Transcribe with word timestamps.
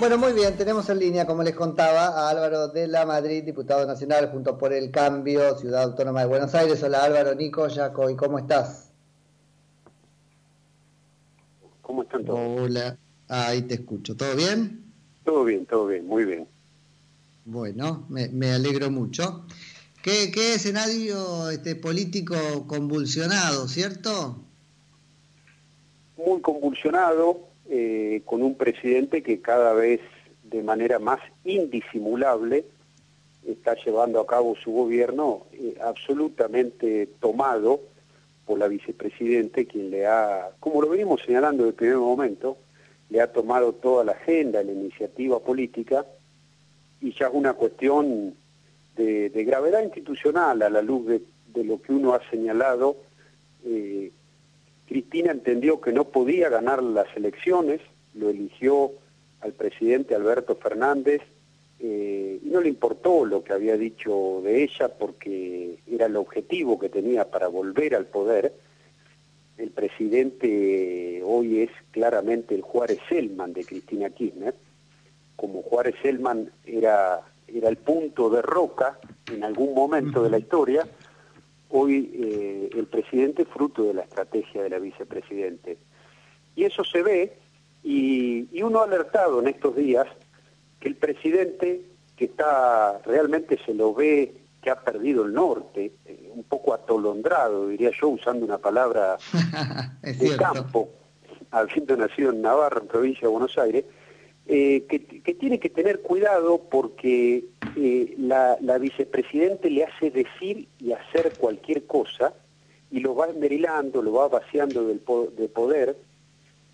Bueno, 0.00 0.16
muy 0.16 0.32
bien, 0.32 0.56
tenemos 0.56 0.88
en 0.88 0.98
línea, 0.98 1.26
como 1.26 1.42
les 1.42 1.54
contaba, 1.54 2.06
a 2.06 2.30
Álvaro 2.30 2.68
de 2.68 2.88
la 2.88 3.04
Madrid, 3.04 3.44
diputado 3.44 3.86
nacional 3.86 4.30
junto 4.30 4.56
por 4.56 4.72
el 4.72 4.90
Cambio, 4.90 5.58
Ciudad 5.58 5.82
Autónoma 5.82 6.20
de 6.20 6.26
Buenos 6.26 6.54
Aires. 6.54 6.82
Hola 6.82 7.04
Álvaro, 7.04 7.34
Nico, 7.34 7.68
Jaco, 7.68 8.08
¿y 8.08 8.16
cómo 8.16 8.38
estás? 8.38 8.90
¿Cómo 11.82 12.04
están 12.04 12.24
todos? 12.24 12.60
Hola, 12.62 12.96
ahí 13.28 13.60
te 13.60 13.74
escucho. 13.74 14.16
¿Todo 14.16 14.34
bien? 14.36 14.90
Todo 15.22 15.44
bien, 15.44 15.66
todo 15.66 15.86
bien, 15.88 16.06
muy 16.06 16.24
bien. 16.24 16.48
Bueno, 17.44 18.06
me, 18.08 18.52
alegro 18.52 18.90
mucho. 18.90 19.44
¿Qué, 20.02 20.30
qué 20.32 20.54
escenario 20.54 21.50
este, 21.50 21.76
político 21.76 22.36
convulsionado, 22.66 23.68
cierto? 23.68 24.38
Muy 26.16 26.40
convulsionado, 26.40 27.49
eh, 27.72 28.22
con 28.24 28.42
un 28.42 28.56
presidente 28.56 29.22
que 29.22 29.40
cada 29.40 29.72
vez 29.72 30.00
de 30.42 30.60
manera 30.60 30.98
más 30.98 31.20
indisimulable 31.44 32.64
está 33.46 33.76
llevando 33.76 34.20
a 34.20 34.26
cabo 34.26 34.56
su 34.56 34.72
gobierno 34.72 35.46
eh, 35.52 35.76
absolutamente 35.80 37.06
tomado 37.20 37.80
por 38.44 38.58
la 38.58 38.66
vicepresidente, 38.66 39.66
quien 39.66 39.90
le 39.90 40.04
ha, 40.04 40.50
como 40.58 40.82
lo 40.82 40.88
venimos 40.88 41.22
señalando 41.24 41.62
desde 41.62 41.70
el 41.70 41.76
primer 41.76 41.98
momento, 41.98 42.56
le 43.08 43.20
ha 43.20 43.32
tomado 43.32 43.72
toda 43.74 44.04
la 44.04 44.12
agenda, 44.12 44.64
la 44.64 44.72
iniciativa 44.72 45.38
política, 45.38 46.04
y 47.00 47.12
ya 47.12 47.28
es 47.28 47.32
una 47.32 47.52
cuestión 47.52 48.34
de, 48.96 49.44
gravedad 49.44 49.84
institucional 49.84 50.60
a 50.62 50.70
la 50.70 50.82
luz 50.82 51.06
de, 51.06 51.64
lo 51.64 51.80
que 51.80 51.92
uno 51.92 52.14
ha 52.14 52.30
señalado 52.30 52.96
eh, 53.64 54.10
Cristina 54.90 55.30
entendió 55.30 55.80
que 55.80 55.92
no 55.92 56.06
podía 56.06 56.48
ganar 56.48 56.82
las 56.82 57.06
elecciones, 57.16 57.80
lo 58.12 58.28
eligió 58.28 58.90
al 59.40 59.52
presidente 59.52 60.16
Alberto 60.16 60.56
Fernández 60.56 61.22
eh, 61.78 62.40
y 62.42 62.48
no 62.48 62.60
le 62.60 62.70
importó 62.70 63.24
lo 63.24 63.44
que 63.44 63.52
había 63.52 63.76
dicho 63.76 64.40
de 64.42 64.64
ella 64.64 64.88
porque 64.88 65.78
era 65.88 66.06
el 66.06 66.16
objetivo 66.16 66.76
que 66.80 66.88
tenía 66.88 67.30
para 67.30 67.46
volver 67.46 67.94
al 67.94 68.06
poder. 68.06 68.52
El 69.58 69.70
presidente 69.70 71.22
hoy 71.24 71.60
es 71.60 71.70
claramente 71.92 72.56
el 72.56 72.62
Juárez 72.62 72.98
Selman 73.08 73.52
de 73.52 73.64
Cristina 73.64 74.10
Kirchner. 74.10 74.56
Como 75.36 75.62
Juárez 75.62 75.94
Selman 76.02 76.50
era, 76.66 77.20
era 77.46 77.68
el 77.68 77.76
punto 77.76 78.28
de 78.28 78.42
roca 78.42 78.98
en 79.32 79.44
algún 79.44 79.72
momento 79.72 80.24
de 80.24 80.30
la 80.30 80.38
historia, 80.40 80.84
hoy 81.70 82.10
eh, 82.14 82.70
el 82.76 82.86
presidente 82.86 83.44
fruto 83.44 83.84
de 83.84 83.94
la 83.94 84.02
estrategia 84.02 84.62
de 84.62 84.70
la 84.70 84.78
vicepresidente. 84.78 85.78
Y 86.54 86.64
eso 86.64 86.84
se 86.84 87.02
ve, 87.02 87.38
y, 87.82 88.62
uno 88.62 88.80
ha 88.80 88.84
alertado 88.84 89.40
en 89.40 89.48
estos 89.48 89.74
días 89.74 90.06
que 90.78 90.88
el 90.88 90.96
presidente, 90.96 91.82
que 92.16 92.26
está 92.26 92.98
realmente 93.04 93.58
se 93.64 93.74
lo 93.74 93.94
ve 93.94 94.34
que 94.60 94.70
ha 94.70 94.80
perdido 94.80 95.24
el 95.24 95.32
norte, 95.32 95.92
eh, 96.04 96.30
un 96.34 96.44
poco 96.44 96.74
atolondrado, 96.74 97.68
diría 97.68 97.90
yo, 97.98 98.08
usando 98.08 98.44
una 98.44 98.58
palabra 98.58 99.16
de 100.02 100.36
campo, 100.36 100.90
habiendo 101.50 101.96
nacido 101.96 102.30
en 102.30 102.42
Navarra, 102.42 102.80
en 102.80 102.88
provincia 102.88 103.22
de 103.22 103.28
Buenos 103.28 103.56
Aires, 103.56 103.84
eh, 104.52 104.84
que, 104.88 104.98
tiene 105.34 105.60
que 105.60 105.70
tener 105.70 106.00
cuidado 106.00 106.62
porque 106.68 107.44
eh, 107.76 108.14
la, 108.18 108.56
la 108.60 108.78
vicepresidente 108.78 109.70
le 109.70 109.84
hace 109.84 110.10
decir 110.10 110.66
y 110.80 110.90
hacer 110.90 111.34
cualquier 111.38 111.86
cosa 111.86 112.34
y 112.90 112.98
lo 112.98 113.14
va 113.14 113.28
esmerilando, 113.28 114.02
lo 114.02 114.12
va 114.14 114.26
vaciando 114.26 114.88
del 114.88 115.00
de 115.36 115.48
poder. 115.48 115.96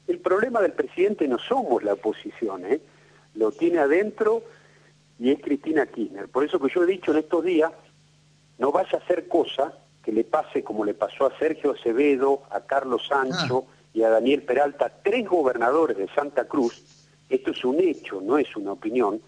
El 0.08 0.20
problema 0.20 0.62
del 0.62 0.72
presidente 0.72 1.28
no 1.28 1.38
somos 1.38 1.84
la 1.84 1.92
oposición, 1.92 2.64
¿eh? 2.64 2.80
lo 3.34 3.52
tiene 3.52 3.80
adentro 3.80 4.42
y 5.18 5.32
es 5.32 5.40
Cristina 5.42 5.84
Kirchner. 5.84 6.28
Por 6.28 6.44
eso 6.44 6.58
que 6.58 6.72
yo 6.74 6.82
he 6.82 6.86
dicho 6.86 7.10
en 7.10 7.18
estos 7.18 7.44
días, 7.44 7.72
no 8.56 8.72
vaya 8.72 8.96
a 8.98 9.02
hacer 9.02 9.28
cosa 9.28 9.74
que 10.02 10.12
le 10.12 10.24
pase 10.24 10.64
como 10.64 10.82
le 10.86 10.94
pasó 10.94 11.26
a 11.26 11.38
Sergio 11.38 11.72
Acevedo, 11.72 12.44
a 12.48 12.60
Carlos 12.62 13.06
Sancho 13.06 13.66
ah. 13.68 13.72
y 13.92 14.02
a 14.02 14.08
Daniel 14.08 14.44
Peralta, 14.44 14.90
tres 15.02 15.28
gobernadores 15.28 15.98
de 15.98 16.08
Santa 16.14 16.46
Cruz, 16.46 16.95
esto 17.28 17.50
es 17.50 17.64
un 17.64 17.80
hecho, 17.80 18.20
no 18.20 18.38
es 18.38 18.54
una 18.56 18.72
opinión, 18.72 19.20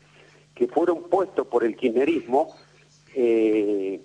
que 0.54 0.68
fueron 0.68 1.04
puestos 1.04 1.46
por 1.46 1.64
el 1.64 1.76
kirchnerismo, 1.76 2.54
eh, 3.14 4.00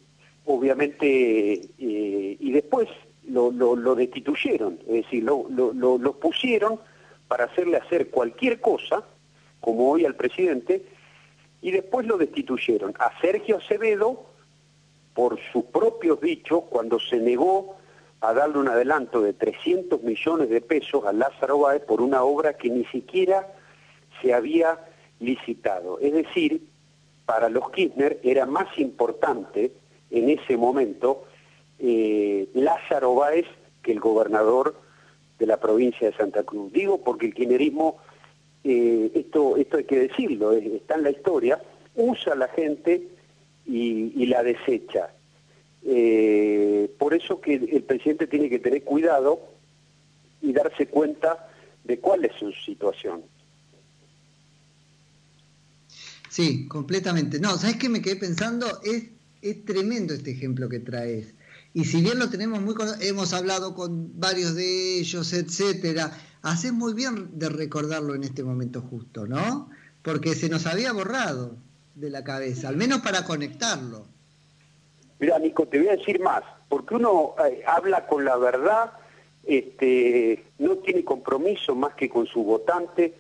obviamente, 0.46 1.54
eh, 1.78 2.38
y 2.40 2.52
después 2.52 2.88
lo, 3.28 3.96
destituyeron, 3.96 4.80
es 4.88 5.04
decir, 5.04 5.24
lo, 5.24 5.48
lo, 5.50 6.20
pusieron 6.20 6.80
para 7.28 7.46
hacerle 7.46 7.78
hacer 7.78 8.10
cualquier 8.10 8.60
cosa, 8.60 9.04
como 9.62 9.90
hoy 9.90 10.06
al 10.06 10.16
presidente, 10.16 10.86
y 11.62 11.72
después 11.72 12.06
lo 12.06 12.18
destituyeron. 12.18 12.94
A 13.00 13.20
Sergio 13.22 13.58
Acevedo, 13.58 14.26
por 15.14 15.40
sus 15.52 15.66
propios 15.66 16.20
dichos, 16.20 16.64
cuando 16.70 17.00
se 17.00 17.18
negó 17.18 17.78
a 18.22 18.34
darle 18.34 18.60
un 18.60 18.68
adelanto 18.68 19.22
de 19.22 19.34
300 19.34 20.02
millones 20.04 20.50
de 20.50 20.62
pesos 20.62 21.06
a 21.06 21.14
Lázaro 21.14 21.60
Báez 21.60 21.84
por 21.84 22.02
una 22.02 22.24
obra 22.24 22.58
que 22.58 22.70
ni 22.70 22.86
siquiera 22.86 23.48
se 24.24 24.34
había 24.34 24.80
licitado. 25.20 26.00
Es 26.00 26.14
decir, 26.14 26.64
para 27.26 27.50
los 27.50 27.70
Kirchner 27.70 28.20
era 28.24 28.48
más 28.48 28.68
importante 28.80 29.72
en 30.10 30.30
ese 30.30 30.58
momento 30.58 31.26
eh, 31.80 32.48
Lázaro 32.54 33.14
Báez 33.16 33.46
que 33.84 33.92
el 33.92 34.00
gobernador 34.00 34.76
de 35.38 35.46
la 35.46 35.60
provincia 35.60 36.10
de 36.10 36.16
Santa 36.16 36.44
Cruz. 36.44 36.72
Digo 36.72 37.04
porque 37.04 37.26
el 37.26 37.34
kirchnerismo, 37.34 37.98
eh, 38.64 39.12
esto, 39.14 39.58
esto 39.58 39.78
hay 39.78 39.84
que 39.84 40.00
decirlo, 40.08 40.54
está 40.54 40.96
en 40.96 41.04
la 41.04 41.12
historia, 41.12 41.62
usa 41.96 42.34
a 42.34 42.38
la 42.38 42.48
gente 42.48 43.10
y, 43.66 44.26
la 44.28 44.42
desecha. 44.44 45.10
Eh, 45.86 46.90
por 46.98 47.14
eso 47.14 47.42
que 47.42 47.56
el 47.56 47.84
presidente 47.84 48.28
tiene 48.28 48.50
que 48.50 48.60
tener 48.60 48.84
cuidado 48.84 49.42
y 50.42 50.54
darse 50.54 50.88
cuenta 50.88 51.50
de 51.84 52.00
cuál 52.00 52.24
es 52.24 52.34
su 52.36 52.52
situación. 52.54 53.24
Sí, 56.34 56.68
completamente. 56.68 57.40
No, 57.40 57.58
¿sabes 57.60 57.76
qué 57.76 57.90
me 57.90 58.02
quedé 58.02 58.16
pensando? 58.16 58.66
Es, 58.82 59.04
es 59.44 59.66
tremendo 59.66 60.16
este 60.16 60.32
ejemplo 60.32 60.68
que 60.68 60.80
traes. 60.80 61.36
Y 61.76 61.86
si 61.86 62.02
bien 62.02 62.18
lo 62.18 62.28
tenemos 62.28 62.60
muy 62.60 62.74
hemos 63.02 63.34
hablado 63.34 63.76
con 63.76 64.20
varios 64.20 64.56
de 64.56 64.98
ellos, 64.98 65.32
etcétera, 65.32 66.10
haces 66.42 66.74
muy 66.74 66.96
bien 66.96 67.38
de 67.38 67.50
recordarlo 67.50 68.16
en 68.16 68.24
este 68.24 68.44
momento 68.44 68.82
justo, 68.82 69.28
¿no? 69.28 69.70
Porque 70.02 70.34
se 70.34 70.50
nos 70.50 70.66
había 70.66 70.92
borrado 70.92 71.56
de 71.94 72.10
la 72.10 72.24
cabeza, 72.24 72.68
al 72.68 72.78
menos 72.78 73.02
para 73.02 73.26
conectarlo. 73.26 74.08
Mira, 75.20 75.38
Nico, 75.38 75.68
te 75.68 75.78
voy 75.78 75.90
a 75.90 75.98
decir 75.98 76.20
más, 76.20 76.42
porque 76.68 76.96
uno 76.96 77.36
eh, 77.48 77.62
habla 77.68 78.08
con 78.08 78.26
la 78.26 78.38
verdad, 78.38 78.94
este, 79.44 80.44
no 80.58 80.78
tiene 80.78 81.04
compromiso 81.04 81.76
más 81.76 81.94
que 81.94 82.10
con 82.10 82.26
su 82.26 82.44
votante, 82.44 83.14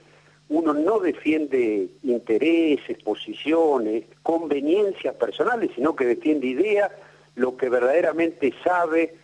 uno 0.49 0.73
no 0.73 0.99
defiende 0.99 1.89
intereses, 2.03 2.97
posiciones, 3.03 4.05
conveniencias 4.21 5.15
personales, 5.15 5.71
sino 5.75 5.95
que 5.95 6.05
defiende 6.05 6.47
ideas, 6.47 6.91
lo 7.35 7.57
que 7.57 7.69
verdaderamente 7.69 8.53
sabe, 8.63 9.15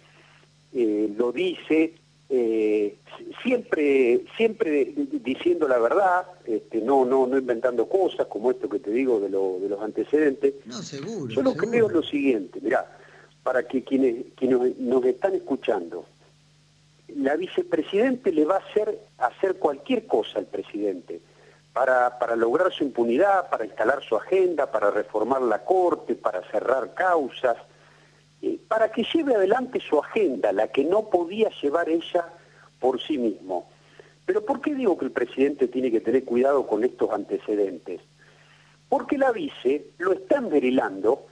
eh, 0.74 1.10
lo 1.16 1.32
dice, 1.32 1.94
eh, 2.30 2.96
siempre, 3.44 4.24
siempre 4.38 4.94
diciendo 4.96 5.68
la 5.68 5.80
verdad, 5.80 6.28
este, 6.46 6.80
no, 6.80 7.06
no, 7.06 7.28
no 7.28 7.38
inventando 7.38 7.88
cosas 7.90 8.28
como 8.28 8.52
esto 8.52 8.70
que 8.70 8.80
te 8.80 8.92
digo 8.92 9.20
de, 9.20 9.30
los 9.30 9.82
antecedentes. 9.82 10.54
No, 10.66 10.82
seguro. 10.82 11.34
Yo 11.34 11.42
lo 11.42 11.56
que 11.56 11.68
veo 11.68 11.88
es 11.88 11.94
lo 11.94 12.04
siguiente, 12.04 12.60
mirá, 12.62 12.98
para 13.44 13.68
que 13.68 13.84
quienes, 13.84 14.26
quienes 14.36 14.78
nos 14.78 15.06
están 15.06 15.36
escuchando, 15.36 16.06
la 17.16 17.36
vicepresidente 17.36 18.32
le 18.32 18.46
va 18.46 18.56
a 18.56 18.60
hacer 18.60 19.00
hacer 19.18 19.56
cualquier 19.56 20.08
cosa 20.08 20.40
al 20.40 20.46
presidente 20.46 21.22
para, 21.74 22.18
para 22.18 22.36
lograr 22.36 22.72
su 22.74 22.84
impunidad, 22.84 23.50
para 23.50 23.66
instalar 23.66 24.04
su 24.04 24.16
agenda, 24.16 24.72
para 24.72 24.92
reformar 24.92 25.42
la 25.42 25.64
corte, 25.64 26.16
para 26.16 26.42
cerrar 26.50 26.94
causas, 26.94 27.58
eh, 28.42 28.60
para 28.68 28.92
que 28.92 29.04
lleve 29.04 29.36
adelante 29.36 29.80
su 29.80 30.00
agenda, 30.00 30.52
la 30.52 30.68
que 30.68 30.84
no 30.84 31.10
podía 31.10 31.50
llevar 31.62 31.90
ella 31.90 32.26
por 32.80 33.02
sí 33.02 33.18
mismo. 33.18 33.70
Pero 34.26 34.46
¿por 34.46 34.62
qué 34.62 34.74
digo 34.76 34.98
que 34.98 35.06
el 35.06 35.12
presidente 35.12 35.68
tiene 35.68 35.92
que 35.92 36.02
tener 36.02 36.24
cuidado 36.24 36.68
con 36.68 36.84
estos 36.84 37.12
antecedentes? 37.12 38.02
Porque 38.88 39.18
la 39.18 39.32
vice 39.32 39.88
lo 39.98 40.14
está 40.14 40.38
enverilando, 40.38 41.28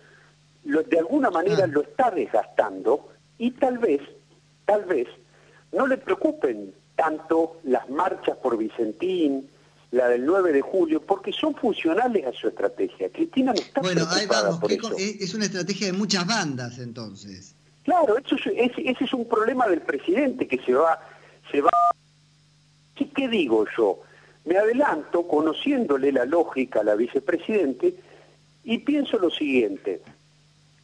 de 0.63 0.99
alguna 0.99 1.29
manera 1.29 1.63
ah. 1.63 1.67
lo 1.67 1.81
está 1.81 2.11
desgastando 2.11 3.09
y 3.37 3.51
tal 3.51 3.77
vez, 3.77 4.01
tal 4.65 4.83
vez, 4.85 5.07
no 5.71 5.87
le 5.87 5.97
preocupen 5.97 6.73
tanto 6.95 7.59
las 7.63 7.89
marchas 7.89 8.37
por 8.37 8.57
Vicentín, 8.57 9.49
la 9.91 10.09
del 10.09 10.25
9 10.25 10.51
de 10.51 10.61
julio, 10.61 11.01
porque 11.01 11.31
son 11.31 11.55
funcionales 11.55 12.25
a 12.25 12.33
su 12.33 12.47
estrategia. 12.49 13.09
Cristina 13.09 13.53
no 13.53 13.61
está 13.61 13.81
Bueno, 13.81 14.05
ahí 14.09 14.25
vamos, 14.25 14.59
es 14.99 15.33
una 15.33 15.45
estrategia 15.45 15.87
de 15.87 15.93
muchas 15.93 16.27
bandas 16.27 16.77
entonces. 16.79 17.55
Claro, 17.83 18.17
eso 18.17 18.35
ese 18.53 19.03
es 19.03 19.13
un 19.13 19.27
problema 19.27 19.67
del 19.67 19.81
presidente 19.81 20.47
que 20.47 20.57
se 20.59 20.73
va... 20.73 20.99
Se 21.51 21.61
va 21.61 21.69
¿Qué, 23.15 23.27
digo 23.27 23.65
yo? 23.77 24.01
Me 24.45 24.57
adelanto 24.57 25.27
conociéndole 25.27 26.11
la 26.11 26.25
lógica 26.25 26.81
a 26.81 26.83
la 26.83 26.95
vicepresidente 26.95 27.95
y 28.63 28.79
pienso 28.79 29.17
lo 29.17 29.29
siguiente. 29.29 30.01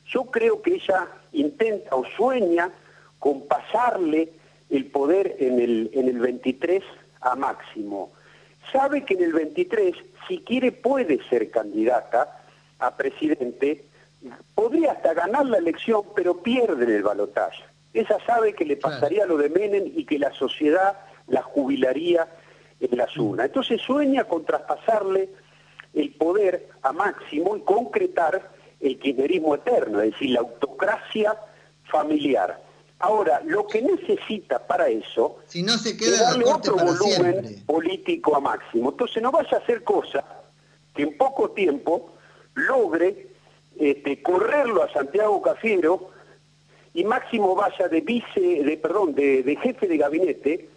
Yo 0.05 0.25
creo 0.25 0.61
que 0.61 0.75
ella 0.75 1.07
intenta 1.31 1.95
o 1.95 2.05
sueña 2.15 2.71
con 3.19 3.47
pasarle 3.47 4.31
el 4.73 4.85
poder 4.87 5.35
en 5.39 5.59
el, 5.59 5.91
en 5.93 6.09
el 6.09 6.17
23 6.19 6.83
a 7.21 7.35
Máximo. 7.35 8.11
Sabe 8.71 9.05
que 9.05 9.13
en 9.13 9.23
el 9.23 9.33
23, 9.33 9.95
si 10.27 10.39
quiere, 10.39 10.71
puede 10.71 11.23
ser 11.29 11.51
candidata 11.51 12.43
a 12.79 12.97
presidente, 12.97 13.85
podría 14.55 14.93
hasta 14.93 15.13
ganar 15.13 15.45
la 15.45 15.59
elección, 15.59 16.01
pero 16.15 16.41
pierde 16.41 16.85
en 16.85 16.89
el 16.89 17.03
balotaje. 17.03 17.63
Ella 17.93 18.17
sabe 18.25 18.53
que 18.53 18.65
le 18.65 18.75
pasaría 18.77 19.27
lo 19.27 19.37
de 19.37 19.49
Menem 19.49 19.91
y 19.95 20.05
que 20.05 20.17
la 20.17 20.33
sociedad 20.33 20.97
la 21.27 21.43
jubilaría 21.43 22.27
en 22.79 22.97
la 22.97 23.07
zona. 23.07 23.45
Entonces 23.45 23.79
sueña 23.79 24.23
con 24.23 24.43
traspasarle 24.43 25.29
el 25.93 26.15
poder 26.15 26.69
a 26.81 26.91
Máximo 26.93 27.55
y 27.55 27.61
concretar 27.61 28.49
el 28.79 28.97
kirchnerismo 28.97 29.53
eterno, 29.53 30.01
es 30.01 30.13
decir, 30.13 30.31
la 30.31 30.39
autocracia 30.39 31.37
familiar. 31.83 32.59
Ahora, 33.03 33.41
lo 33.43 33.67
que 33.67 33.81
necesita 33.81 34.65
para 34.65 34.87
eso 34.87 35.39
si 35.45 35.61
no 35.61 35.77
se 35.77 35.97
queda 35.97 36.13
es 36.13 36.19
darle 36.21 36.45
otro 36.45 36.77
volumen 36.77 37.61
político 37.65 38.33
a 38.33 38.39
Máximo. 38.39 38.91
Entonces 38.91 39.21
no 39.21 39.29
vaya 39.29 39.57
a 39.57 39.59
hacer 39.59 39.83
cosa 39.83 40.23
que 40.95 41.03
en 41.03 41.17
poco 41.17 41.51
tiempo 41.51 42.13
logre 42.53 43.27
este, 43.77 44.23
correrlo 44.23 44.83
a 44.83 44.93
Santiago 44.93 45.41
Cafiero 45.41 46.11
y 46.93 47.03
Máximo 47.03 47.53
vaya 47.55 47.89
de 47.89 47.99
vice, 47.99 48.39
de 48.39 48.79
perdón, 48.81 49.13
de, 49.15 49.57
jefe 49.61 49.85
de 49.85 49.97
gabinete 49.97 50.69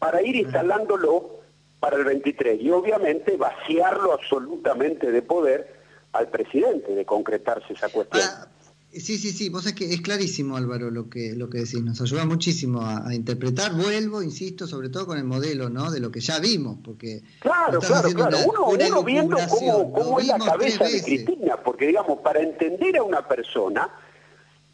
para 0.00 0.22
ir 0.22 0.34
instalándolo 0.34 1.38
para 1.78 1.98
el 1.98 2.04
23 2.04 2.60
y 2.60 2.70
obviamente 2.72 3.36
vaciarlo 3.36 4.12
absolutamente 4.12 5.12
de 5.12 5.22
poder 5.22 5.72
al 6.14 6.26
presidente 6.30 6.96
de 6.96 7.04
concretarse 7.04 7.74
esa 7.74 7.88
cuestión. 7.90 8.24
Ah, 8.26 8.48
sí, 8.92 9.18
sí, 9.18 9.32
sí, 9.32 9.48
vos 9.48 9.66
es 9.66 9.74
que 9.74 9.92
es 9.92 10.00
clarísimo 10.00 10.56
Álvaro 10.56 10.90
lo 10.90 11.08
que 11.08 11.34
lo 11.34 11.48
que 11.48 11.58
decís, 11.58 11.82
nos 11.82 12.00
ayuda 12.00 12.24
muchísimo 12.26 12.82
a, 12.82 13.14
interpretar, 13.14 13.72
vuelvo, 13.74 14.22
insisto, 14.22 14.66
sobre 14.66 14.88
todo 14.88 15.06
con 15.06 15.18
el 15.18 15.24
modelo, 15.24 15.70
¿no? 15.70 15.90
De 15.90 16.00
lo 16.00 16.10
que 16.10 16.20
ya 16.20 16.38
vimos, 16.38 16.78
porque 16.84 17.22
Claro, 17.40 17.80
claro, 17.80 18.10
claro, 18.12 18.38
uno, 18.46 19.02
viendo 19.02 19.36
cómo, 19.48 19.92
cómo 19.92 20.20
es 20.20 20.26
la 20.26 20.38
cabeza 20.38 20.84
de 20.84 21.02
Cristina, 21.02 21.56
porque 21.62 21.86
digamos, 21.86 22.20
para 22.20 22.40
entender 22.40 22.96
a 22.96 23.02
una 23.02 23.26
persona 23.26 23.90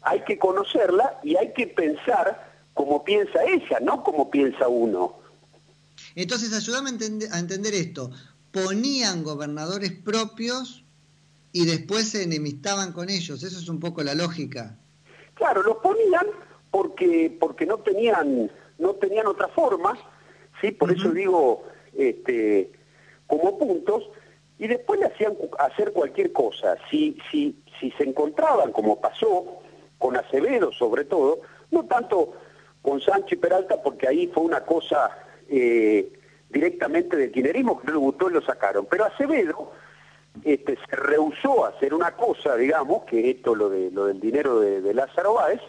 hay 0.01 0.23
que 0.23 0.37
conocerla 0.37 1.19
y 1.23 1.35
hay 1.35 1.53
que 1.53 1.67
pensar 1.67 2.47
como 2.73 3.03
piensa 3.03 3.43
ella, 3.43 3.79
no 3.81 4.03
como 4.03 4.29
piensa 4.29 4.67
uno. 4.67 5.19
Entonces, 6.15 6.53
ayúdame 6.53 6.91
a 7.31 7.39
entender, 7.39 7.73
esto. 7.73 8.11
Ponían 8.51 9.23
gobernadores 9.23 9.91
propios 9.91 10.85
y 11.51 11.65
después 11.65 12.09
se 12.09 12.23
enemistaban 12.23 12.91
con 12.93 13.09
ellos. 13.09 13.43
Eso 13.43 13.59
es 13.59 13.69
un 13.69 13.79
poco 13.79 14.03
la 14.03 14.15
lógica. 14.15 14.75
Claro, 15.33 15.63
los 15.63 15.77
ponían 15.77 16.27
porque 16.71 17.35
porque 17.39 17.65
no 17.65 17.77
tenían 17.77 18.51
no 18.77 18.93
tenían 18.95 19.27
otra 19.27 19.47
forma, 19.47 19.97
sí, 20.61 20.71
por 20.71 20.91
eso 20.91 21.11
digo 21.11 21.63
este 21.95 22.71
como 23.27 23.57
puntos 23.57 24.09
y 24.59 24.67
después 24.67 24.99
le 24.99 25.07
hacían 25.07 25.35
hacer 25.59 25.93
cualquier 25.93 26.31
cosa. 26.31 26.77
Si 26.89 27.17
si 27.31 27.55
si 27.79 27.91
se 27.91 28.03
encontraban 28.03 28.71
como 28.71 28.99
pasó 28.99 29.61
con 29.97 30.17
Acevedo 30.17 30.71
sobre 30.71 31.05
todo, 31.05 31.41
no 31.71 31.85
tanto 31.85 32.33
con 32.81 33.01
Sánchez 33.01 33.33
y 33.33 33.35
Peralta, 33.41 33.81
porque 33.81 34.07
ahí 34.07 34.27
fue 34.27 34.43
una 34.43 34.61
cosa 34.61 35.11
eh, 35.49 36.11
directamente 36.49 37.17
del 37.17 37.31
tinerismo 37.31 37.79
que 37.79 37.87
no 37.87 37.93
le 37.93 37.99
gustó 37.99 38.29
y 38.29 38.33
lo 38.33 38.41
sacaron. 38.41 38.87
Pero 38.89 39.05
Acevedo 39.05 39.71
este, 40.43 40.77
se 40.89 40.95
rehusó 40.95 41.65
a 41.65 41.69
hacer 41.69 41.93
una 41.93 42.11
cosa, 42.11 42.55
digamos, 42.55 43.03
que 43.05 43.31
esto 43.31 43.55
lo, 43.55 43.69
de, 43.69 43.89
del 43.89 44.19
dinero 44.19 44.59
de, 44.59 44.93
Lázaro 44.93 45.35
Báez, 45.35 45.61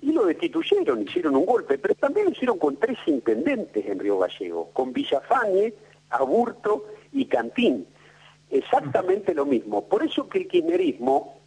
y 0.00 0.12
lo 0.12 0.24
destituyeron, 0.26 1.02
hicieron 1.02 1.36
un 1.36 1.46
golpe, 1.46 1.78
pero 1.78 1.94
también 1.94 2.26
lo 2.26 2.32
hicieron 2.32 2.58
con 2.58 2.76
tres 2.76 2.98
intendentes 3.06 3.84
en 3.86 3.98
Río 3.98 4.18
Gallego, 4.18 4.70
con 4.72 4.92
Villafañe, 4.92 5.74
Aburto 6.10 6.86
y 7.12 7.26
Cantín. 7.26 7.86
Exactamente 8.50 9.34
lo 9.34 9.46
mismo. 9.46 9.88
Por 9.88 10.02
eso 10.02 10.28
que 10.28 10.38
el 10.38 10.48
kirchnerismo 10.48 11.40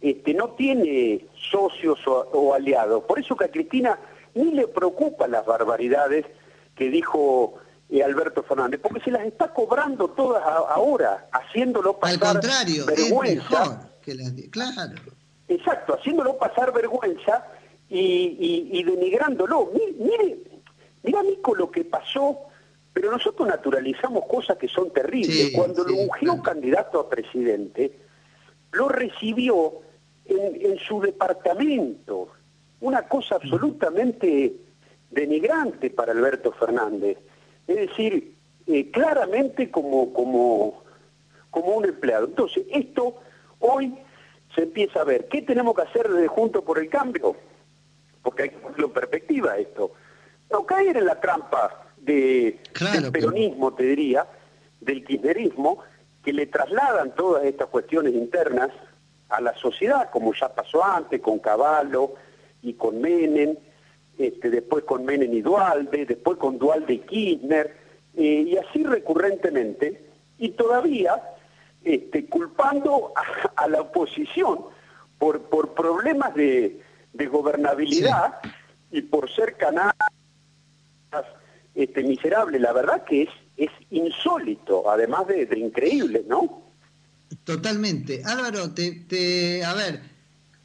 este, 0.00 0.34
no 0.34 0.50
tiene 0.50 1.26
socios 1.50 1.98
o, 2.06 2.54
aliados. 2.54 3.04
Por 3.04 3.18
eso 3.18 3.34
que 3.36 3.46
a 3.46 3.50
Cristina 3.50 3.98
ni 4.34 4.52
le 4.52 4.68
preocupan 4.68 5.30
las 5.30 5.46
barbaridades 5.46 6.26
que 6.74 6.90
dijo 6.90 7.54
eh, 7.88 8.02
Alberto 8.02 8.42
Fernández, 8.42 8.80
porque 8.82 9.00
se 9.00 9.10
las 9.10 9.24
está 9.26 9.52
cobrando 9.52 10.08
todas 10.08 10.42
ahora, 10.44 11.28
haciéndolo 11.32 11.98
pasar 11.98 12.14
Al 12.14 12.32
contrario, 12.32 12.86
vergüenza. 12.86 13.90
que 14.02 14.14
las... 14.14 14.32
Claro. 14.50 14.94
Exacto, 15.48 15.94
haciéndolo 15.94 16.36
pasar 16.36 16.72
vergüenza 16.72 17.46
y, 17.88 18.82
denigrándolo. 18.82 19.70
Mire, 19.98 20.38
mira 21.02 21.22
Nico 21.22 21.54
lo 21.54 21.70
que 21.70 21.84
pasó, 21.84 22.38
pero 22.92 23.10
nosotros 23.12 23.46
naturalizamos 23.46 24.24
cosas 24.26 24.56
que 24.56 24.68
son 24.68 24.92
terribles. 24.92 25.52
Cuando 25.54 25.84
lo 25.84 25.94
ungió 25.94 26.42
candidato 26.42 26.98
a 26.98 27.08
presidente, 27.08 27.96
lo 28.72 28.88
recibió 28.88 29.80
en, 30.24 30.78
su 30.78 31.00
departamento. 31.00 32.28
Una 32.80 33.02
cosa 33.08 33.36
absolutamente 33.36 34.54
denigrante 35.10 35.90
para 35.90 36.12
Alberto 36.12 36.52
Fernández. 36.52 37.18
Es 37.66 37.76
decir, 37.76 38.36
eh, 38.66 38.90
claramente 38.90 39.70
como, 39.70 40.12
como, 40.12 40.82
como 41.50 41.76
un 41.76 41.84
empleado. 41.84 42.26
Entonces, 42.26 42.64
esto 42.70 43.16
hoy 43.60 43.94
se 44.54 44.62
empieza 44.62 45.00
a 45.00 45.04
ver. 45.04 45.28
¿Qué 45.28 45.42
tenemos 45.42 45.74
que 45.74 45.82
hacer 45.82 46.08
desde 46.08 46.28
Junto 46.28 46.62
por 46.62 46.78
el 46.78 46.88
Cambio? 46.88 47.36
Porque 48.22 48.44
hay 48.44 48.48
que 48.50 48.56
ponerlo 48.58 48.86
en 48.86 48.92
perspectiva 48.92 49.58
esto. 49.58 49.92
No 50.50 50.64
caer 50.64 50.96
en 50.96 51.06
la 51.06 51.20
trampa 51.20 51.86
de, 51.98 52.60
del 52.92 53.12
peronismo, 53.12 53.74
te 53.74 53.84
diría, 53.84 54.26
del 54.80 55.04
kirchnerismo, 55.04 55.80
que 56.24 56.32
le 56.32 56.46
trasladan 56.46 57.14
todas 57.14 57.44
estas 57.44 57.68
cuestiones 57.68 58.14
internas 58.14 58.70
a 59.28 59.40
la 59.40 59.54
sociedad, 59.54 60.10
como 60.10 60.32
ya 60.34 60.54
pasó 60.54 60.84
antes 60.84 61.20
con 61.20 61.38
Caballo 61.38 62.14
y 62.62 62.74
con 62.74 63.00
Menem, 63.00 63.56
este, 64.18 64.50
después 64.50 64.84
con 64.84 65.04
Menem 65.04 65.32
y 65.32 65.42
Dualde, 65.42 66.06
después 66.06 66.38
con 66.38 66.58
Dualde 66.58 66.94
y 66.94 66.98
Kirchner, 67.00 67.76
eh, 68.16 68.44
y 68.46 68.56
así 68.56 68.82
recurrentemente, 68.82 70.06
y 70.38 70.50
todavía 70.50 71.22
este, 71.84 72.26
culpando 72.26 73.12
a, 73.56 73.68
la 73.68 73.80
oposición 73.80 74.60
por, 75.18 75.42
por 75.42 75.74
problemas 75.74 76.34
de, 76.34 76.82
gobernabilidad 77.30 78.40
y 78.90 79.00
por 79.00 79.30
ser 79.34 79.56
canales 79.56 79.94
este, 81.74 82.02
miserables. 82.02 82.60
La 82.60 82.72
verdad 82.72 83.04
que 83.04 83.22
es, 83.22 83.30
es 83.56 83.70
insólito, 83.90 84.90
además 84.90 85.26
de 85.28 85.48
increíble, 85.58 86.24
¿no? 86.28 86.66
Totalmente. 87.44 88.22
Álvaro, 88.24 88.72
te, 88.74 89.64
a 89.64 89.74
ver, 89.74 90.00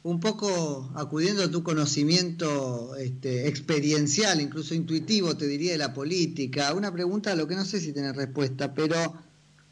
un 0.04 0.18
poco 0.18 0.90
acudiendo 0.96 1.44
a 1.44 1.50
tu 1.50 1.62
conocimiento 1.62 2.96
este, 2.96 3.48
experiencial, 3.48 4.40
incluso 4.40 4.74
intuitivo, 4.74 5.36
te 5.36 5.46
diría, 5.46 5.72
de 5.72 5.78
la 5.78 5.94
política, 5.94 6.72
una 6.74 6.92
pregunta 6.92 7.32
a 7.32 7.36
lo 7.36 7.46
que 7.46 7.54
no 7.54 7.64
sé 7.64 7.80
si 7.80 7.92
tenés 7.92 8.16
respuesta, 8.16 8.74
pero 8.74 9.14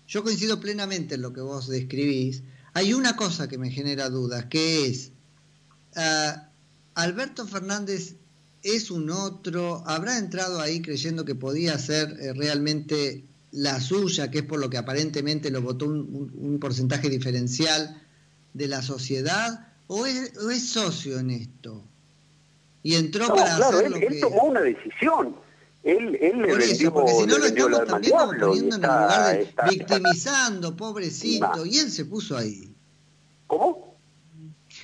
yo 0.06 0.22
coincido 0.22 0.60
plenamente 0.60 1.16
en 1.16 1.22
lo 1.22 1.32
que 1.32 1.40
vos 1.40 1.68
describís. 1.68 2.42
Hay 2.74 2.94
una 2.94 3.16
cosa 3.16 3.48
que 3.48 3.58
me 3.58 3.70
genera 3.70 4.08
dudas, 4.08 4.46
que 4.46 4.86
es, 4.86 5.10
ah, 5.96 6.48
Alberto 6.94 7.46
Fernández 7.46 8.14
es 8.62 8.90
un 8.90 9.10
otro, 9.10 9.82
habrá 9.86 10.18
entrado 10.18 10.60
ahí 10.60 10.82
creyendo 10.82 11.24
que 11.24 11.34
podía 11.34 11.78
ser 11.78 12.16
eh, 12.20 12.32
realmente 12.34 13.24
la 13.52 13.80
suya, 13.80 14.30
que 14.30 14.38
es 14.38 14.44
por 14.44 14.60
lo 14.60 14.70
que 14.70 14.78
aparentemente 14.78 15.50
lo 15.50 15.62
votó 15.62 15.86
un, 15.86 16.58
porcentaje 16.60 17.08
diferencial 17.08 18.00
de 18.54 18.68
la 18.68 18.82
sociedad, 18.82 19.69
o 19.92 20.06
es, 20.06 20.70
socio 20.70 21.18
en 21.18 21.30
esto? 21.30 21.82
Y 22.82 22.94
entró 22.94 23.26
para 23.28 23.56
hacer 23.56 23.86
él, 23.86 23.90
lo 23.90 23.96
él 23.96 24.20
tomó 24.20 24.44
una 24.44 24.60
decisión. 24.60 25.36
Él, 25.82 26.16
él 26.20 26.42
le 26.42 26.48
por 26.48 26.62
eso, 26.62 26.92
porque 26.92 27.12
si 27.12 27.26
no 27.26 27.38
lo 27.38 27.46
estamos 27.46 27.86
también 27.86 28.14
poniendo 28.40 28.76
en 28.76 28.84
el 28.84 28.90
lugar 28.90 29.38
de 29.38 29.54
victimizando, 29.70 30.76
pobrecito, 30.76 31.66
y 31.66 31.78
él 31.78 31.90
se 31.90 32.04
puso 32.04 32.36
ahí. 32.36 32.72
¿Cómo? 33.46 33.96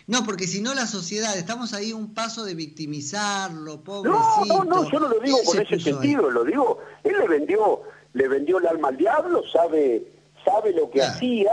No, 0.08 0.25
porque 0.25 0.46
si 0.46 0.60
no 0.60 0.75
la 0.75 0.86
sociedad, 0.86 1.36
estamos 1.36 1.72
ahí 1.72 1.92
un 1.92 2.12
paso 2.12 2.44
de 2.44 2.54
victimizarlo, 2.54 3.82
pobrecito. 3.82 4.44
No, 4.46 4.64
no, 4.64 4.82
no, 4.82 4.90
yo 4.90 5.00
no 5.00 5.08
lo 5.08 5.20
digo 5.20 5.38
por 5.44 5.60
ese 5.60 5.78
sentido, 5.78 6.30
lo 6.30 6.44
digo, 6.44 6.78
él 7.04 7.16
le 7.18 7.28
vendió 7.28 7.82
le 8.16 8.28
vendió 8.28 8.58
el 8.58 8.66
alma 8.66 8.88
al 8.88 8.96
diablo, 8.96 9.42
sabe, 9.52 10.02
sabe 10.47 10.73
lo 10.73 10.88
que 10.88 11.03
hacía, 11.03 11.50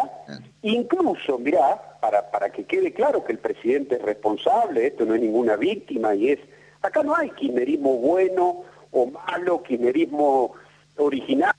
incluso, 0.61 1.39
mirá, 1.39 1.97
para, 1.99 2.29
para 2.31 2.51
que 2.51 2.63
quede 2.63 2.93
claro 2.93 3.25
que 3.25 3.33
el 3.33 3.39
presidente 3.39 3.95
es 3.95 4.01
responsable, 4.01 4.87
esto 4.87 5.03
no 5.03 5.15
es 5.15 5.21
ninguna 5.21 5.55
víctima 5.57 6.15
y 6.15 6.29
es, 6.29 6.39
acá 6.81 7.03
no 7.03 7.15
hay 7.15 7.31
quimerismo 7.31 7.97
bueno 7.97 8.63
o 8.91 9.07
malo, 9.07 9.63
quimerismo 9.63 10.53
original, 10.97 11.53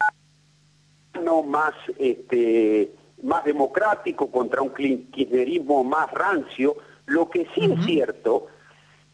ciudadano, 1.14 1.42
más, 1.42 1.74
este, 1.98 2.92
más 3.22 3.44
democrático, 3.44 4.30
contra 4.30 4.62
un 4.62 4.70
kirchnerismo 4.74 5.84
más 5.84 6.10
rancio. 6.12 6.76
Lo 7.06 7.28
que 7.28 7.46
sí 7.54 7.72
es 7.72 7.84
cierto, 7.84 8.46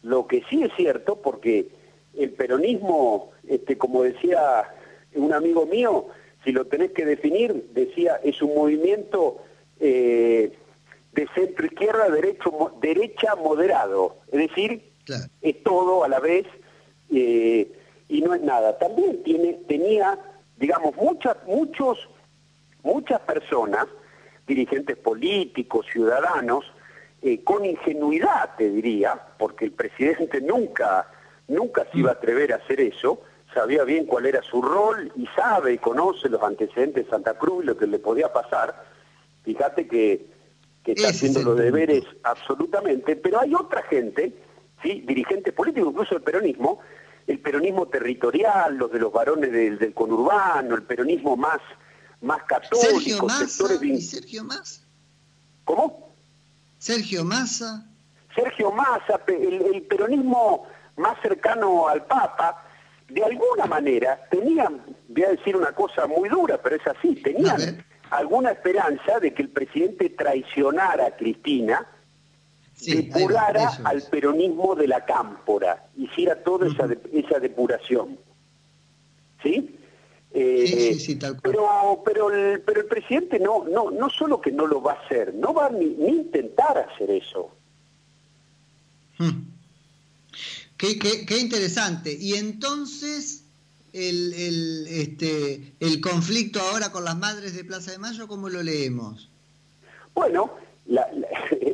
lo 0.03 0.27
que 0.27 0.43
sí 0.49 0.63
es 0.63 0.71
cierto, 0.75 1.17
porque 1.17 1.69
el 2.17 2.31
peronismo, 2.31 3.31
este, 3.47 3.77
como 3.77 4.03
decía 4.03 4.63
un 5.15 5.33
amigo 5.33 5.65
mío, 5.65 6.07
si 6.43 6.51
lo 6.51 6.65
tenés 6.65 6.91
que 6.91 7.05
definir, 7.05 7.69
decía, 7.73 8.19
es 8.23 8.41
un 8.41 8.55
movimiento 8.55 9.37
eh, 9.79 10.51
de 11.13 11.27
centro 11.35 11.65
izquierda, 11.65 12.09
derecho, 12.09 12.73
derecha 12.81 13.35
moderado, 13.35 14.17
es 14.31 14.49
decir, 14.49 14.91
es 15.41 15.63
todo 15.63 16.03
a 16.03 16.07
la 16.07 16.19
vez 16.19 16.45
eh, 17.11 17.71
y 18.07 18.21
no 18.21 18.33
es 18.33 18.41
nada. 18.41 18.77
También 18.77 19.21
tiene, 19.23 19.53
tenía, 19.67 20.17
digamos, 20.57 20.95
muchas, 20.95 21.37
muchos, 21.45 22.09
muchas 22.83 23.19
personas, 23.21 23.87
dirigentes 24.47 24.97
políticos, 24.97 25.85
ciudadanos, 25.91 26.65
eh, 27.21 27.43
con 27.43 27.65
ingenuidad, 27.65 28.55
te 28.57 28.69
diría, 28.69 29.19
porque 29.37 29.65
el 29.65 29.71
presidente 29.71 30.41
nunca, 30.41 31.07
nunca 31.47 31.85
se 31.91 31.99
iba 31.99 32.11
a 32.11 32.13
atrever 32.13 32.53
a 32.53 32.55
hacer 32.55 32.81
eso, 32.81 33.21
sabía 33.53 33.83
bien 33.83 34.05
cuál 34.05 34.25
era 34.25 34.41
su 34.43 34.61
rol 34.61 35.11
y 35.15 35.27
sabe 35.35 35.73
y 35.73 35.77
conoce 35.77 36.29
los 36.29 36.41
antecedentes 36.41 37.05
de 37.05 37.09
Santa 37.09 37.37
Cruz 37.37 37.63
y 37.63 37.67
lo 37.67 37.77
que 37.77 37.87
le 37.87 37.99
podía 37.99 38.31
pasar. 38.31 38.85
Fíjate 39.43 39.87
que, 39.87 40.29
está 40.85 41.09
haciendo 41.09 41.41
los 41.43 41.57
deberes 41.57 42.03
absolutamente, 42.23 43.15
pero 43.15 43.39
hay 43.39 43.53
otra 43.53 43.83
gente, 43.83 44.33
¿sí? 44.81 45.03
dirigentes 45.05 45.53
políticos, 45.53 45.91
incluso 45.91 46.15
el 46.15 46.21
peronismo, 46.21 46.79
el 47.27 47.39
peronismo 47.39 47.87
territorial, 47.87 48.75
los 48.75 48.91
de 48.91 48.99
los 48.99 49.11
varones 49.11 49.51
del, 49.51 49.93
conurbano, 49.93 50.75
el 50.75 50.83
peronismo 50.83 51.35
más, 51.35 51.59
más 52.21 52.43
católico. 52.43 52.99
Sergio 52.99 53.23
Massa 53.23 53.85
y 53.85 54.01
Sergio 54.01 54.43
Massa. 54.43 54.81
¿Cómo? 55.65 56.13
Sergio 56.79 57.23
Massa. 57.23 57.85
Sergio 58.33 58.71
Massa, 58.71 59.21
el 59.27 59.83
peronismo 59.83 60.65
más 60.97 61.19
cercano 61.21 61.87
al 61.87 62.05
Papa, 62.05 62.65
de 63.13 63.23
alguna 63.23 63.65
manera 63.65 64.19
tenían, 64.29 64.81
voy 65.09 65.23
a 65.23 65.29
decir 65.31 65.55
una 65.55 65.73
cosa 65.73 66.07
muy 66.07 66.29
dura, 66.29 66.61
pero 66.61 66.75
es 66.75 66.87
así, 66.87 67.15
tenían 67.15 67.83
alguna 68.09 68.51
esperanza 68.51 69.19
de 69.19 69.33
que 69.33 69.43
el 69.43 69.49
presidente 69.49 70.09
traicionara 70.09 71.07
a 71.07 71.15
Cristina, 71.15 71.85
depurara 72.85 73.71
al 73.83 74.01
peronismo 74.03 74.75
de 74.75 74.87
la 74.87 75.05
cámpora, 75.05 75.87
hiciera 75.95 76.41
toda 76.43 76.67
esa, 76.67 76.87
esa 77.13 77.39
depuración. 77.39 78.17
¿Sí? 79.43 79.77
sí, 80.33 80.99
sí, 80.99 81.15
tal 81.15 81.41
cual. 81.41 81.53
Pero, 81.53 82.03
pero, 82.05 82.31
el, 82.31 82.61
pero 82.61 82.81
el 82.81 82.87
presidente 82.87 83.39
no, 83.39 83.65
no, 83.65 83.91
no 83.91 84.09
solo 84.09 84.39
que 84.39 84.51
no 84.51 84.67
lo 84.67 84.81
va 84.81 84.93
a 84.93 85.05
hacer, 85.05 85.33
no 85.33 85.53
va 85.53 85.69
ni, 85.69 85.85
ni 85.85 86.09
intentar 86.09 86.77
hacer 86.77 87.11
eso. 87.11 87.49
Hmm. 89.17 89.60
Qué, 90.81 91.37
interesante. 91.37 92.11
Y 92.11 92.33
entonces, 92.33 93.45
el, 93.93 94.33
el, 94.33 94.87
este, 94.87 95.73
el 95.79 96.01
conflicto 96.01 96.59
ahora 96.59 96.91
con 96.91 97.05
las 97.05 97.15
madres 97.15 97.55
de 97.55 97.63
Plaza 97.63 97.91
de 97.91 97.99
Mayo, 97.99 98.27
¿cómo 98.27 98.49
lo 98.49 98.63
leemos? 98.63 99.29
Bueno, 100.15 100.55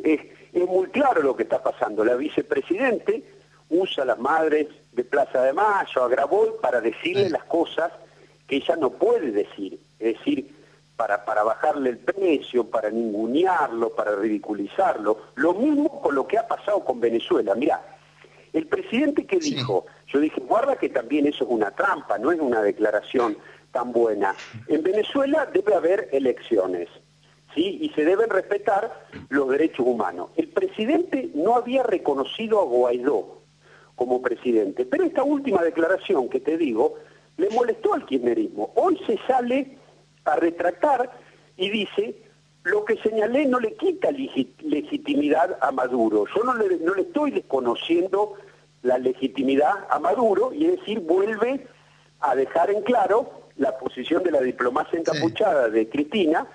es, 0.04 0.20
muy 0.52 0.88
claro 0.88 1.22
lo 1.22 1.34
que 1.34 1.44
está 1.44 1.62
pasando. 1.62 2.04
La 2.04 2.16
vicepresidente 2.16 3.24
usa 3.70 4.04
las 4.04 4.18
madres 4.18 4.66
de 4.92 5.04
Plaza 5.04 5.42
de 5.42 5.54
Mayo, 5.54 6.04
a 6.04 6.08
Graboy, 6.08 6.50
para 6.60 6.82
decirle 6.82 7.30
las 7.30 7.44
cosas 7.44 7.90
que 8.46 8.56
ella 8.56 8.76
no 8.76 8.90
puede 8.90 9.30
decir. 9.32 9.80
Es 9.98 10.18
decir, 10.18 10.54
para, 10.96 11.24
para 11.24 11.44
bajarle 11.44 11.88
el 11.88 11.98
precio, 11.98 12.64
para 12.64 12.90
ningunearlo, 12.90 13.88
para 13.88 14.16
ridiculizarlo. 14.16 15.18
Lo 15.36 15.54
mismo 15.54 16.02
con 16.02 16.14
lo 16.14 16.26
que 16.26 16.36
ha 16.36 16.46
pasado 16.46 16.84
con 16.84 17.00
Venezuela. 17.00 17.54
Mira, 17.54 17.97
el 18.52 18.66
presidente 18.66 19.26
que 19.26 19.38
dijo, 19.38 19.86
yo 20.06 20.20
dije, 20.20 20.40
guarda 20.40 20.76
que 20.76 20.88
también 20.88 21.26
eso 21.26 21.44
es 21.44 21.50
una 21.50 21.70
trampa, 21.70 22.18
no 22.18 22.32
es 22.32 22.40
una 22.40 22.62
declaración 22.62 23.36
tan 23.72 23.92
buena. 23.92 24.34
En 24.68 24.82
Venezuela 24.82 25.46
debe 25.52 25.74
haber 25.74 26.08
elecciones, 26.12 26.88
¿sí? 27.54 27.78
Y 27.80 27.90
se 27.90 28.04
deben 28.04 28.30
respetar 28.30 29.06
los 29.28 29.48
derechos 29.48 29.86
humanos. 29.86 30.30
El 30.36 30.48
presidente 30.48 31.30
no 31.34 31.56
había 31.56 31.82
reconocido 31.82 32.60
a 32.60 32.64
Guaidó 32.64 33.38
como 33.94 34.22
presidente, 34.22 34.86
pero 34.86 35.04
esta 35.04 35.22
última 35.22 35.62
declaración 35.62 36.28
que 36.28 36.40
te 36.40 36.56
digo 36.56 36.94
le 37.36 37.50
molestó 37.50 37.94
al 37.94 38.06
kirchnerismo. 38.06 38.72
Hoy 38.74 38.98
se 39.06 39.18
sale 39.26 39.76
a 40.24 40.36
retratar 40.36 41.10
y 41.56 41.70
dice 41.70 42.16
lo 42.64 42.84
que 42.84 42.96
señalé 42.98 43.46
no 43.46 43.60
le 43.60 43.74
quita 43.76 44.10
legitimidad 44.10 45.58
a 45.60 45.72
Maduro. 45.72 46.24
Yo 46.34 46.44
no 46.44 46.54
le, 46.54 46.78
no 46.78 46.94
le 46.94 47.02
estoy 47.02 47.30
desconociendo 47.30 48.34
la 48.82 48.98
legitimidad 48.98 49.86
a 49.90 49.98
Maduro 49.98 50.52
y 50.52 50.66
es 50.66 50.78
decir, 50.78 51.00
vuelve 51.00 51.66
a 52.20 52.34
dejar 52.34 52.70
en 52.70 52.82
claro 52.82 53.48
la 53.56 53.76
posición 53.78 54.22
de 54.22 54.30
la 54.30 54.40
diplomacia 54.40 54.98
encapuchada 54.98 55.68
de 55.68 55.88
Cristina 55.88 56.46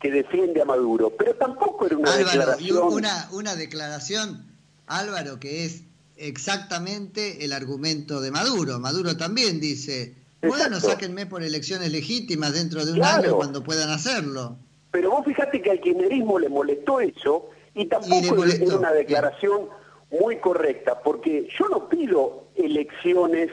que 0.00 0.10
defiende 0.10 0.60
a 0.62 0.64
Maduro. 0.64 1.10
Pero 1.16 1.34
tampoco 1.34 1.86
era 1.86 1.96
una 1.96 2.16
declaración... 2.16 2.92
Una, 2.92 3.28
una 3.32 3.54
declaración, 3.54 4.44
Álvaro, 4.86 5.38
que 5.38 5.64
es 5.64 5.84
exactamente 6.16 7.44
el 7.44 7.52
argumento 7.52 8.20
de 8.20 8.30
Maduro. 8.30 8.78
Maduro 8.78 9.16
también 9.16 9.60
dice, 9.60 10.14
bueno, 10.42 10.80
sáquenme 10.80 11.26
por 11.26 11.42
elecciones 11.42 11.90
legítimas 11.92 12.52
dentro 12.52 12.84
de 12.84 12.92
un 12.92 13.04
año 13.04 13.36
cuando 13.36 13.62
puedan 13.62 13.90
hacerlo. 13.90 14.56
Pero 14.92 15.10
vos 15.10 15.24
fíjate 15.24 15.60
que 15.60 15.70
al 15.70 15.80
kirchnerismo 15.80 16.38
le 16.38 16.48
molestó 16.48 17.00
eso 17.00 17.48
y 17.74 17.86
tampoco 17.86 18.44
es 18.44 18.60
una 18.60 18.92
declaración 18.92 19.68
muy 20.10 20.36
correcta, 20.36 21.00
porque 21.00 21.48
yo 21.58 21.68
no 21.70 21.88
pido 21.88 22.44
elecciones 22.54 23.50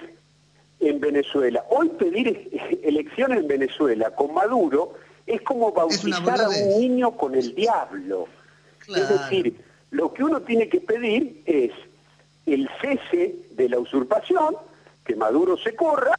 en 0.81 1.00
Venezuela. 1.00 1.63
Hoy 1.69 1.89
pedir 1.89 2.50
elecciones 2.84 3.39
en 3.39 3.48
Venezuela 3.48 4.12
con 4.12 4.34
Maduro 4.34 4.93
es 5.25 5.41
como 5.41 5.72
bautizar 5.72 6.41
a 6.41 6.50
un 6.50 6.79
niño 6.79 7.12
con 7.15 7.34
el 7.36 7.55
diablo. 7.55 8.27
Es 8.88 9.08
decir, 9.08 9.55
lo 9.91 10.13
que 10.13 10.24
uno 10.24 10.41
tiene 10.41 10.67
que 10.67 10.81
pedir 10.81 11.41
es 11.46 11.72
el 12.46 12.69
cese 12.81 13.36
de 13.51 13.69
la 13.69 13.79
usurpación, 13.79 14.55
que 15.05 15.15
Maduro 15.15 15.55
se 15.58 15.75
corra, 15.75 16.15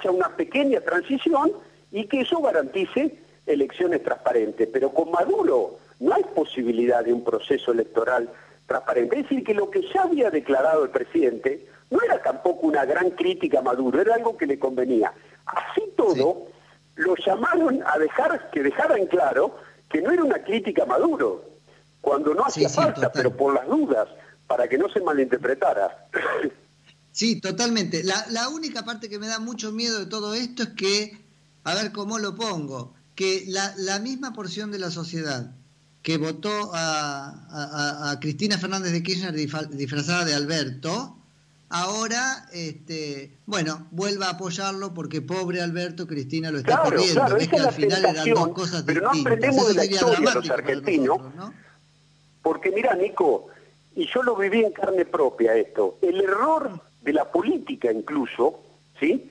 sea 0.00 0.12
una 0.12 0.36
pequeña 0.36 0.80
transición 0.80 1.52
y 1.90 2.04
que 2.04 2.20
eso 2.20 2.40
garantice 2.40 3.18
elecciones 3.52 4.02
transparentes, 4.02 4.68
pero 4.72 4.92
con 4.92 5.10
Maduro 5.10 5.78
no 6.00 6.14
hay 6.14 6.24
posibilidad 6.34 7.04
de 7.04 7.12
un 7.12 7.22
proceso 7.22 7.72
electoral 7.72 8.30
transparente. 8.66 9.18
Es 9.18 9.22
decir, 9.24 9.44
que 9.44 9.54
lo 9.54 9.70
que 9.70 9.82
ya 9.92 10.02
había 10.02 10.30
declarado 10.30 10.84
el 10.84 10.90
presidente 10.90 11.66
no 11.90 12.00
era 12.02 12.22
tampoco 12.22 12.66
una 12.66 12.84
gran 12.84 13.10
crítica 13.10 13.58
a 13.58 13.62
Maduro, 13.62 14.00
era 14.00 14.14
algo 14.14 14.36
que 14.36 14.46
le 14.46 14.58
convenía. 14.58 15.12
Así 15.46 15.82
todo, 15.96 16.46
lo 16.94 17.14
llamaron 17.16 17.82
a 17.84 17.98
dejar 17.98 18.50
que 18.50 18.62
dejara 18.62 18.96
en 18.96 19.06
claro 19.06 19.56
que 19.88 20.00
no 20.00 20.12
era 20.12 20.22
una 20.22 20.42
crítica 20.42 20.84
a 20.84 20.86
Maduro, 20.86 21.44
cuando 22.00 22.34
no 22.34 22.44
hacía 22.44 22.68
falta, 22.68 23.10
pero 23.12 23.36
por 23.36 23.54
las 23.54 23.66
dudas, 23.66 24.08
para 24.46 24.68
que 24.68 24.78
no 24.78 24.88
se 24.88 25.00
malinterpretara. 25.00 26.08
Sí, 27.12 27.40
totalmente. 27.40 28.04
La, 28.04 28.24
la 28.30 28.48
única 28.48 28.84
parte 28.84 29.08
que 29.08 29.18
me 29.18 29.26
da 29.26 29.40
mucho 29.40 29.72
miedo 29.72 29.98
de 29.98 30.06
todo 30.06 30.32
esto 30.32 30.62
es 30.62 30.68
que, 30.70 31.18
a 31.64 31.74
ver 31.74 31.90
cómo 31.90 32.20
lo 32.20 32.36
pongo, 32.36 32.94
que 33.20 33.44
la, 33.48 33.74
la 33.76 33.98
misma 33.98 34.32
porción 34.32 34.70
de 34.70 34.78
la 34.78 34.90
sociedad 34.90 35.50
que 36.02 36.16
votó 36.16 36.70
a, 36.72 38.16
Cristina 38.18 38.56
Fernández 38.56 38.92
de 38.92 39.02
Kirchner 39.02 39.34
disfrazada 39.34 40.24
de 40.24 40.34
Alberto, 40.34 41.18
ahora, 41.68 42.48
este, 42.54 43.36
bueno, 43.44 43.88
vuelva 43.90 44.28
a 44.28 44.30
apoyarlo 44.30 44.94
porque 44.94 45.20
pobre 45.20 45.60
Alberto, 45.60 46.06
Cristina 46.06 46.50
lo 46.50 46.60
está 46.60 46.80
corriendo. 46.80 47.12
Claro, 47.12 47.36
que 47.36 47.56
al 47.58 47.72
final 47.74 48.04
eran 48.06 48.30
dos 48.30 48.48
cosas 48.54 48.84
pero 48.86 49.02
no 49.02 49.10
aprendemos 49.10 49.68
de 49.68 49.74
la 49.74 49.84
historia 49.84 50.34
los 50.34 50.48
argentinos. 50.48 51.18
Porque 52.40 52.70
mira, 52.70 52.94
Nico, 52.94 53.48
y 53.96 54.06
yo 54.06 54.22
lo 54.22 54.34
viví 54.34 54.64
en 54.64 54.72
carne 54.72 55.04
propia 55.04 55.54
esto, 55.56 55.98
el 56.00 56.22
error 56.22 56.80
de 57.02 57.12
la 57.12 57.30
política 57.30 57.92
incluso, 57.92 58.62
¿sí? 58.98 59.30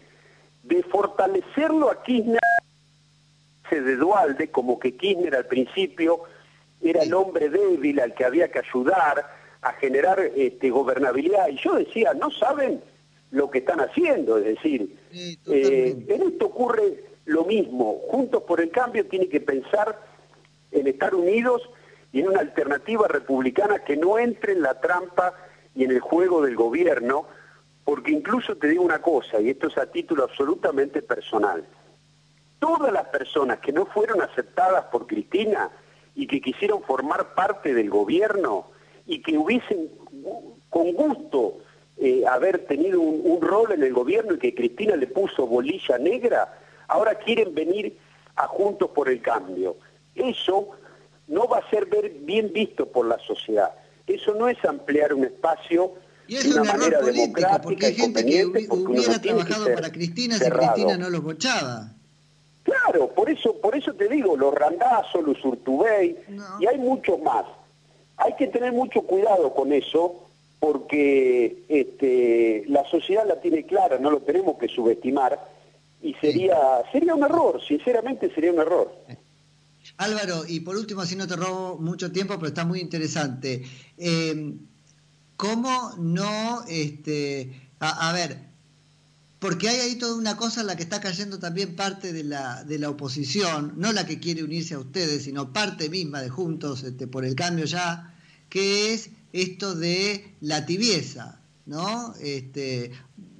De 0.62 0.84
fortalecerlo 0.84 1.90
a 1.90 2.04
Kirchner 2.04 2.40
de 3.76 3.96
Dualde, 3.96 4.50
como 4.50 4.80
que 4.80 4.96
Kirchner 4.96 5.36
al 5.36 5.46
principio 5.46 6.24
era 6.82 7.04
el 7.04 7.14
hombre 7.14 7.50
débil 7.50 8.00
al 8.00 8.14
que 8.14 8.26
había 8.26 8.50
que 8.50 8.60
ayudar 8.60 9.26
a 9.62 9.74
generar 9.74 10.20
este, 10.36 10.70
gobernabilidad. 10.70 11.48
Y 11.50 11.58
yo 11.58 11.76
decía, 11.76 12.14
no 12.14 12.32
saben 12.32 12.82
lo 13.32 13.50
que 13.50 13.60
están 13.60 13.80
haciendo, 13.80 14.38
es 14.38 14.46
decir, 14.46 14.98
eh, 15.12 15.96
en 16.08 16.22
esto 16.22 16.48
ocurre 16.48 17.04
lo 17.26 17.46
mismo. 17.46 18.02
Juntos 18.08 18.44
por 18.44 18.60
el 18.60 18.72
Cambio 18.72 19.06
tiene 19.06 19.28
que 19.28 19.40
pensar 19.40 20.00
en 20.72 20.88
estar 20.88 21.14
unidos 21.14 21.70
y 22.12 22.22
en 22.22 22.30
una 22.30 22.40
alternativa 22.40 23.08
republicana 23.08 23.84
que 23.84 23.98
no 23.98 24.18
entre 24.18 24.54
en 24.54 24.64
la 24.64 24.80
trampa 24.80 25.34
y 25.76 25.84
en 25.84 25.92
el 25.92 26.00
juego 26.00 26.42
del 26.42 26.56
gobierno, 26.56 27.26
porque 27.84 28.12
incluso 28.12 28.56
te 28.56 28.68
digo 28.68 28.84
una 28.84 29.02
cosa, 29.02 29.40
y 29.40 29.50
esto 29.50 29.68
es 29.68 29.78
a 29.78 29.92
título 29.92 30.24
absolutamente 30.24 31.02
personal, 31.02 31.66
todas 32.60 32.92
las 32.92 33.08
personas 33.08 33.60
que 33.60 33.72
no 33.72 33.86
fueron 33.88 34.22
aceptadas 34.22 34.86
por 34.86 35.08
Cristina 35.08 35.72
y 36.16 36.28
que 36.28 36.42
quisieron 36.42 36.84
formar 36.84 37.34
parte 37.34 37.74
del 37.74 37.90
gobierno 37.90 38.72
y 39.06 39.22
que 39.22 39.38
hubiesen 39.38 39.90
con 40.70 40.92
gusto 40.94 41.60
eh, 41.98 42.24
haber 42.28 42.66
tenido 42.66 43.02
un, 43.02 43.42
rol 43.42 43.72
en 43.72 43.84
el 43.84 43.94
gobierno 43.94 44.34
y 44.34 44.40
que 44.40 44.54
Cristina 44.54 44.96
le 44.96 45.08
puso 45.08 45.48
bolilla 45.48 45.98
negra, 45.98 46.60
ahora 46.88 47.16
quieren 47.16 47.54
venir 47.56 47.98
a 48.36 48.48
Juntos 48.48 48.92
por 48.92 49.10
el 49.10 49.22
Cambio. 49.22 49.78
Eso 50.16 50.70
no 51.28 51.48
va 51.48 51.60
a 51.60 51.70
ser 51.70 51.88
bien 52.22 52.52
visto 52.54 52.86
por 52.86 53.06
la 53.06 53.18
sociedad. 53.20 53.74
Eso 54.08 54.34
no 54.34 54.48
es 54.48 54.64
ampliar 54.66 55.14
un 55.14 55.26
espacio 55.26 55.94
y 56.28 56.36
es 56.36 56.44
de 56.54 56.60
una 56.60 56.74
manera 56.74 57.02
democrática 57.02 57.62
porque 57.62 57.88
hay 57.88 57.96
gente 57.96 58.26
que 58.26 58.46
hubiera 58.46 59.20
trabajado 59.20 59.74
para 59.74 59.92
Cristina 59.92 60.38
si 60.38 60.50
Cristina 60.50 60.98
no 60.98 61.10
los 61.10 61.24
bochaba. 61.24 61.96
Claro, 62.90 63.14
por 63.14 63.30
eso, 63.30 63.56
por 63.62 63.76
eso 63.76 63.94
te 63.94 64.08
digo, 64.08 64.36
los 64.36 64.54
Randazzo, 64.54 65.22
los 65.22 65.44
Urtubey, 65.46 66.18
y 66.60 66.66
hay 66.66 66.78
muchos 66.80 67.22
más. 67.22 67.46
Hay 68.18 68.34
que 68.36 68.48
tener 68.48 68.74
mucho 68.74 69.04
cuidado 69.04 69.54
con 69.54 69.72
eso, 69.72 70.26
porque 70.60 71.64
este, 71.70 72.64
la 72.68 72.84
sociedad 72.90 73.28
la 73.28 73.40
tiene 73.40 73.64
clara, 73.66 74.00
no 74.00 74.10
lo 74.10 74.22
tenemos 74.22 74.58
que 74.58 74.68
subestimar, 74.68 75.40
y 76.02 76.16
sería, 76.16 76.58
sería 76.92 77.14
un 77.14 77.24
error, 77.24 77.62
sinceramente 77.64 78.34
sería 78.34 78.52
un 78.52 78.60
error. 78.60 78.92
Álvaro, 79.98 80.44
y 80.48 80.62
por 80.62 80.76
último, 80.76 81.02
así 81.02 81.16
no 81.16 81.28
te 81.28 81.36
robo 81.36 81.78
mucho 81.78 82.12
tiempo, 82.12 82.36
pero 82.38 82.48
está 82.48 82.66
muy 82.66 82.80
interesante. 82.80 83.64
Eh, 83.98 84.54
¿Cómo 85.38 85.92
no, 86.00 86.64
este, 86.68 87.70
a, 87.80 88.12
ver, 88.14 88.38
porque 89.40 89.70
hay 89.70 89.80
ahí 89.80 89.96
toda 89.96 90.16
una 90.16 90.36
cosa 90.36 90.62
en 90.62 90.68
la 90.68 90.76
que 90.76 90.84
está 90.84 91.00
cayendo 91.00 91.40
también 91.40 91.76
parte 91.76 92.12
de 92.12 92.26
la, 92.26 92.64
de 92.66 92.78
la 92.78 92.90
oposición, 92.90 93.74
no 93.78 93.94
la 93.94 94.06
que 94.06 94.20
quiere 94.20 94.44
unirse 94.44 94.74
a 94.74 94.80
ustedes, 94.80 95.24
sino 95.24 95.54
parte 95.54 95.90
misma 95.90 96.22
de 96.22 96.30
Juntos 96.30 96.84
este, 96.84 97.08
por 97.08 97.24
el 97.24 97.36
cambio 97.36 97.66
ya, 97.66 98.14
que 98.50 98.94
es 98.94 99.12
esto 99.32 99.76
de 99.76 100.36
la 100.42 100.66
tibieza, 100.66 101.40
¿no? 101.66 102.14
Este, 102.20 102.92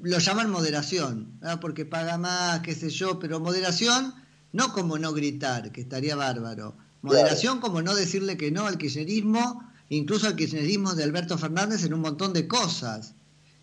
lo 0.02 0.20
llaman 0.20 0.50
moderación, 0.50 1.40
porque 1.60 1.86
paga 1.86 2.18
más, 2.18 2.62
qué 2.62 2.76
sé 2.76 2.90
yo, 2.90 3.20
pero 3.20 3.42
moderación 3.42 4.14
no 4.54 4.72
como 4.72 4.98
no 4.98 5.12
gritar, 5.14 5.72
que 5.72 5.82
estaría 5.82 6.16
bárbaro, 6.16 6.78
moderación 7.02 7.60
como 7.60 7.82
no 7.82 7.94
decirle 7.94 8.38
que 8.38 8.52
no 8.52 8.68
al 8.68 8.78
kirchnerismo, 8.78 9.70
incluso 9.90 10.28
al 10.28 10.38
kirchnerismo 10.38 10.96
de 10.96 11.04
Alberto 11.04 11.38
Fernández 11.38 11.84
en 11.84 11.94
un 11.94 12.02
montón 12.02 12.32
de 12.32 12.48
cosas. 12.48 13.16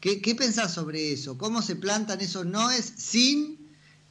¿Qué, 0.07 0.23
qué 0.23 0.37
pensás 0.37 0.73
sobre 0.73 1.11
eso? 1.11 1.37
¿Cómo 1.37 1.63
se 1.63 1.75
plantan 1.75 2.21
esos 2.21 2.47
noes 2.47 2.95
sin 2.97 3.59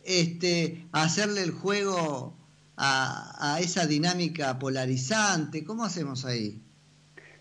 este, 0.03 0.83
hacerle 0.91 1.41
el 1.41 1.51
juego 1.51 2.33
a, 2.75 3.59
esa 3.61 3.87
dinámica 3.87 4.59
polarizante? 4.59 5.63
¿Cómo 5.63 5.85
hacemos 5.85 6.25
ahí? 6.25 6.59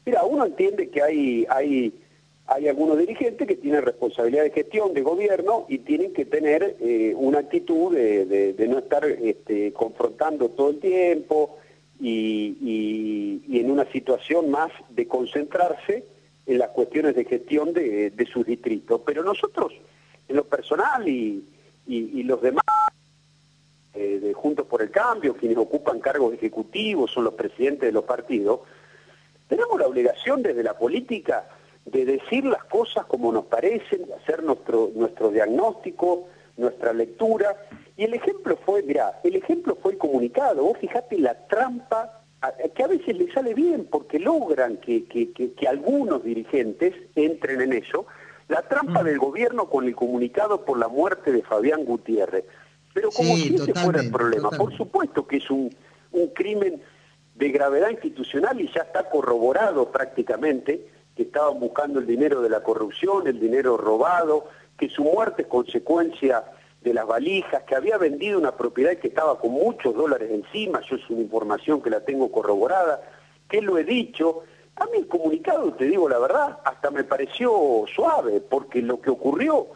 Mira, 0.06 0.22
uno 0.22 0.46
entiende 0.46 0.88
que 0.88 1.02
hay, 1.02 1.44
hay, 1.50 2.00
hay 2.46 2.68
algunos 2.68 2.96
dirigentes 2.96 3.48
que 3.48 3.56
tienen 3.56 3.82
responsabilidad 3.82 4.44
de 4.44 4.52
gestión, 4.52 4.94
de 4.94 5.02
gobierno, 5.02 5.66
y 5.68 5.78
tienen 5.78 6.12
que 6.12 6.24
tener 6.24 6.76
eh, 6.78 7.12
una 7.16 7.40
actitud 7.40 7.92
de, 7.92 8.54
no 8.68 8.78
estar 8.78 9.04
este, 9.04 9.72
confrontando 9.72 10.50
todo 10.50 10.70
el 10.70 10.78
tiempo 10.78 11.58
y, 12.00 13.42
en 13.50 13.68
una 13.68 13.90
situación 13.90 14.52
más 14.52 14.70
de 14.90 15.08
concentrarse 15.08 16.13
en 16.46 16.58
las 16.58 16.70
cuestiones 16.70 17.14
de 17.14 17.24
gestión 17.24 17.72
de, 17.72 18.28
sus 18.32 18.46
distritos. 18.46 19.00
Pero 19.04 19.22
nosotros, 19.22 19.72
en 20.28 20.36
lo 20.36 20.44
personal 20.44 21.08
y, 21.08 21.44
los 21.86 22.40
demás, 22.42 22.64
eh, 23.94 24.18
de 24.20 24.32
Juntos 24.34 24.66
por 24.66 24.82
el 24.82 24.90
Cambio, 24.90 25.36
quienes 25.36 25.58
ocupan 25.58 26.00
cargos 26.00 26.34
ejecutivos, 26.34 27.12
son 27.12 27.24
los 27.24 27.34
presidentes 27.34 27.88
de 27.88 27.92
los 27.92 28.04
partidos, 28.04 28.60
tenemos 29.48 29.78
la 29.78 29.86
obligación 29.86 30.42
desde 30.42 30.62
la 30.62 30.76
política 30.76 31.48
de 31.84 32.04
decir 32.04 32.44
las 32.44 32.64
cosas 32.64 33.04
como 33.06 33.30
nos 33.30 33.44
parecen, 33.46 34.06
de 34.06 34.14
hacer 34.14 34.42
nuestro, 34.42 34.90
nuestro 34.94 35.30
diagnóstico, 35.30 36.28
nuestra 36.56 36.92
lectura. 36.92 37.56
Y 37.96 38.04
el 38.04 38.14
ejemplo 38.14 38.56
fue, 38.64 38.82
mira, 38.82 39.20
el 39.22 39.36
ejemplo 39.36 39.76
fue 39.76 39.92
el 39.92 39.98
comunicado. 39.98 40.64
Vos 40.64 40.78
fijate 40.78 41.18
la 41.18 41.46
trampa 41.46 42.23
que 42.74 42.82
a 42.82 42.86
veces 42.86 43.16
le 43.16 43.32
sale 43.32 43.54
bien 43.54 43.86
porque 43.90 44.18
logran 44.18 44.78
que, 44.78 45.06
que, 45.06 45.68
algunos 45.68 46.22
dirigentes 46.24 46.94
entren 47.14 47.60
en 47.60 47.72
eso, 47.72 48.06
la 48.48 48.62
trampa 48.62 49.02
mm. 49.02 49.06
del 49.06 49.18
gobierno 49.18 49.68
con 49.68 49.86
el 49.86 49.94
comunicado 49.94 50.64
por 50.64 50.78
la 50.78 50.88
muerte 50.88 51.32
de 51.32 51.42
Fabián 51.42 51.84
Gutiérrez. 51.84 52.44
Pero 52.92 53.10
como 53.10 53.36
si 53.36 53.54
ese 53.54 53.74
fuera 53.74 54.00
el 54.00 54.10
problema, 54.10 54.50
por 54.50 54.76
supuesto 54.76 55.26
que 55.26 55.38
es 55.38 55.50
un, 55.50 55.74
un 56.12 56.28
crimen 56.28 56.80
de 57.34 57.48
gravedad 57.50 57.90
institucional 57.90 58.60
y 58.60 58.70
ya 58.72 58.82
está 58.82 59.08
corroborado 59.10 59.90
prácticamente 59.90 60.86
que 61.16 61.24
estaban 61.24 61.58
buscando 61.60 61.98
el 62.00 62.06
dinero 62.06 62.42
de 62.42 62.48
la 62.50 62.62
corrupción, 62.62 63.26
el 63.26 63.40
dinero 63.40 63.76
robado, 63.76 64.48
que 64.78 64.88
su 64.88 65.02
muerte 65.02 65.42
es 65.42 65.48
consecuencia 65.48 66.44
de 66.84 66.92
las 66.92 67.06
valijas, 67.06 67.62
que 67.64 67.74
había 67.74 67.96
vendido 67.96 68.38
una 68.38 68.54
propiedad 68.56 68.96
que 68.98 69.08
estaba 69.08 69.40
con 69.40 69.52
muchos 69.52 69.94
dólares 69.94 70.30
encima, 70.30 70.82
yo 70.82 70.96
es 70.96 71.10
una 71.10 71.22
información 71.22 71.80
que 71.80 71.88
la 71.88 72.04
tengo 72.04 72.30
corroborada, 72.30 73.00
que 73.48 73.62
lo 73.62 73.78
he 73.78 73.84
dicho. 73.84 74.42
A 74.76 74.84
mí 74.86 74.98
el 74.98 75.08
comunicado, 75.08 75.72
te 75.72 75.86
digo 75.86 76.08
la 76.08 76.18
verdad, 76.18 76.58
hasta 76.62 76.90
me 76.90 77.02
pareció 77.04 77.84
suave, 77.92 78.42
porque 78.42 78.82
lo 78.82 79.00
que 79.00 79.10
ocurrió 79.10 79.68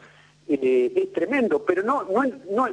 eh, 0.47 0.93
es 0.95 1.13
tremendo, 1.15 1.65
pero 1.65 1.83
no, 1.83 2.03
no, 2.05 2.23
no, 2.51 2.69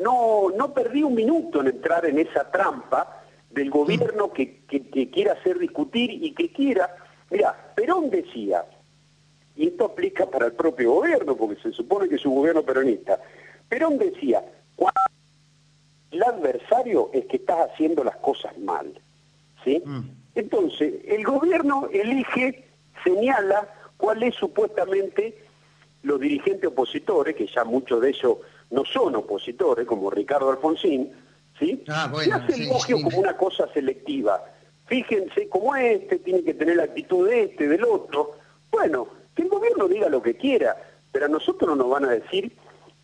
no, 0.00 0.50
no 0.50 0.74
perdí 0.74 1.04
un 1.04 1.14
minuto 1.14 1.60
en 1.60 1.68
entrar 1.68 2.04
en 2.04 2.18
esa 2.18 2.50
trampa 2.50 3.22
del 3.50 3.70
gobierno 3.70 4.32
que, 4.32 4.64
que, 4.66 5.10
quiera 5.10 5.34
hacer 5.34 5.58
discutir 5.58 6.10
y 6.10 6.34
que 6.34 6.50
quiera... 6.50 6.96
Mira, 7.30 7.72
Perón 7.76 8.10
decía, 8.10 8.64
y 9.54 9.68
esto 9.68 9.84
aplica 9.84 10.26
para 10.26 10.46
el 10.46 10.52
propio 10.52 10.92
gobierno, 10.94 11.36
porque 11.36 11.60
se 11.60 11.72
supone 11.72 12.08
que 12.08 12.16
es 12.16 12.26
un 12.26 12.34
gobierno 12.34 12.62
peronista, 12.62 13.20
Perón 13.68 13.98
decía, 13.98 14.42
cuando 14.76 15.00
el 16.10 16.22
adversario 16.22 17.10
es 17.12 17.26
que 17.26 17.36
estás 17.36 17.70
haciendo 17.70 18.02
las 18.04 18.16
cosas 18.16 18.56
mal, 18.58 19.00
¿sí? 19.64 19.82
Mm. 19.84 20.10
Entonces, 20.34 20.94
el 21.06 21.24
gobierno 21.24 21.88
elige, 21.92 22.64
señala 23.04 23.68
cuál 23.96 24.22
es 24.22 24.34
supuestamente 24.36 25.36
los 26.02 26.20
dirigentes 26.20 26.70
opositores, 26.70 27.34
que 27.34 27.46
ya 27.46 27.64
muchos 27.64 28.00
de 28.00 28.10
ellos 28.10 28.38
no 28.70 28.84
son 28.84 29.16
opositores, 29.16 29.86
como 29.86 30.10
Ricardo 30.10 30.50
Alfonsín, 30.50 31.12
¿sí? 31.58 31.82
Ah, 31.88 32.10
Se 32.22 32.32
hace 32.32 32.54
el 32.54 32.62
elogio 32.62 33.02
como 33.02 33.18
una 33.18 33.36
cosa 33.36 33.68
selectiva. 33.72 34.42
Fíjense 34.86 35.48
cómo 35.48 35.74
este 35.76 36.18
tiene 36.18 36.42
que 36.42 36.54
tener 36.54 36.76
la 36.76 36.84
actitud 36.84 37.28
de 37.28 37.44
este, 37.44 37.68
del 37.68 37.84
otro. 37.84 38.36
Bueno, 38.70 39.08
que 39.34 39.42
el 39.42 39.48
gobierno 39.48 39.88
diga 39.88 40.08
lo 40.08 40.22
que 40.22 40.36
quiera, 40.36 40.76
pero 41.12 41.26
a 41.26 41.28
nosotros 41.28 41.68
no 41.68 41.76
nos 41.76 41.90
van 41.90 42.04
a 42.04 42.10
decir 42.10 42.56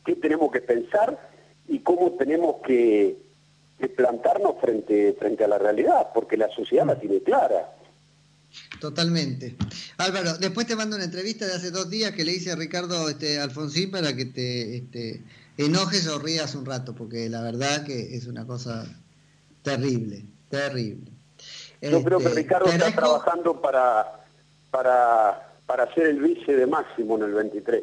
qué 0.05 0.17
tenemos 0.17 0.53
que 0.53 0.61
pensar 0.61 1.19
y 1.69 1.81
cómo 1.81 2.12
tenemos 2.12 2.57
que, 2.67 3.23
plantarnos 3.97 4.55
frente, 4.61 5.14
frente 5.19 5.45
a 5.45 5.49
la 5.49 5.59
realidad, 5.59 6.09
porque 6.14 6.38
la 6.38 6.49
sociedad 6.49 6.87
la 6.87 6.95
mm. 6.95 7.01
tiene 7.01 7.21
clara. 7.21 7.75
Totalmente. 8.81 9.57
Álvaro, 9.99 10.38
después 10.38 10.67
te 10.67 10.77
mando 10.77 10.97
una 10.97 11.05
entrevista 11.05 11.47
de 11.47 11.55
hace 11.55 11.71
dos 11.71 11.90
días 11.90 12.12
que 12.12 12.25
le 12.25 12.33
hice 12.33 12.53
a 12.53 12.57
Ricardo 12.57 13.09
este, 13.09 13.38
Alfonsín 13.40 13.90
para 13.90 14.14
que 14.14 14.27
te 14.27 14.77
este, 14.77 15.23
enojes 15.59 16.07
o 16.09 16.19
rías 16.19 16.55
un 16.55 16.64
rato, 16.64 16.95
porque 16.95 17.29
la 17.29 17.43
verdad 17.43 17.85
que 17.85 18.17
es 18.17 18.27
una 18.27 18.47
cosa 18.47 18.87
terrible, 19.62 20.25
terrible. 20.51 21.11
Yo 21.83 22.03
creo 22.03 22.19
que 22.19 22.27
este, 22.27 22.40
Ricardo 22.40 22.67
está 22.67 22.93
trabajando 22.93 23.61
para, 23.61 24.25
para, 24.71 25.55
para 25.67 25.93
ser 25.95 26.07
el 26.07 26.21
vice 26.21 26.55
de 26.55 26.67
Máximo 26.67 27.17
en 27.17 27.25
el 27.25 27.35
23. 27.35 27.83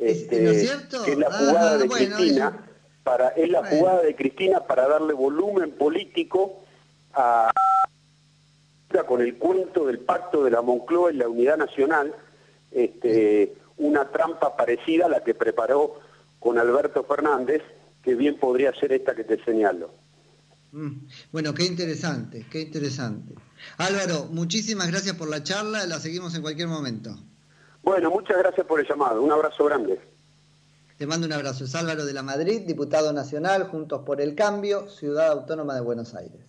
Este, 0.00 0.40
¿No 0.40 0.50
es 0.50 0.62
cierto? 0.62 1.02
Que 1.04 1.12
es 1.12 1.18
la 1.18 1.30
jugada 1.30 1.76
de 1.76 1.88
Cristina, 1.88 2.66
para, 3.04 3.28
es 3.28 3.48
la 3.50 3.64
jugada 3.64 4.02
de 4.02 4.16
Cristina 4.16 4.66
para 4.66 4.88
darle 4.88 5.12
volumen 5.12 5.72
político 5.72 6.64
a 7.12 7.50
con 9.06 9.20
el 9.20 9.36
cuento 9.36 9.86
del 9.86 10.00
pacto 10.00 10.44
de 10.44 10.50
la 10.50 10.62
Moncloa 10.62 11.12
y 11.12 11.16
la 11.16 11.28
unidad 11.28 11.56
nacional, 11.56 12.14
este, 12.72 13.54
una 13.76 14.10
trampa 14.10 14.56
parecida 14.56 15.06
a 15.06 15.08
la 15.08 15.22
que 15.22 15.34
preparó 15.34 16.00
con 16.38 16.58
Alberto 16.58 17.04
Fernández, 17.04 17.62
que 18.02 18.14
bien 18.14 18.38
podría 18.38 18.72
ser 18.74 18.92
esta 18.92 19.14
que 19.14 19.24
te 19.24 19.42
señalo. 19.44 19.92
Mm. 20.72 21.06
Bueno, 21.32 21.54
qué 21.54 21.64
interesante, 21.64 22.46
qué 22.50 22.62
interesante. 22.62 23.34
Álvaro, 23.78 24.28
muchísimas 24.30 24.88
gracias 24.88 25.16
por 25.16 25.28
la 25.28 25.42
charla, 25.42 25.86
la 25.86 26.00
seguimos 26.00 26.34
en 26.34 26.42
cualquier 26.42 26.68
momento. 26.68 27.16
Bueno, 27.82 28.10
muchas 28.10 28.38
gracias 28.38 28.66
por 28.66 28.80
el 28.80 28.86
llamado, 28.86 29.22
un 29.22 29.32
abrazo 29.32 29.64
grande. 29.64 30.00
Te 31.00 31.06
mando 31.06 31.26
un 31.26 31.32
abrazo. 31.32 31.64
Es 31.64 31.74
Álvaro 31.74 32.04
de 32.04 32.12
la 32.12 32.22
Madrid, 32.22 32.60
diputado 32.66 33.10
nacional, 33.14 33.68
Juntos 33.68 34.02
por 34.04 34.20
el 34.20 34.34
Cambio, 34.34 34.86
Ciudad 34.88 35.30
Autónoma 35.30 35.74
de 35.74 35.80
Buenos 35.80 36.14
Aires. 36.14 36.42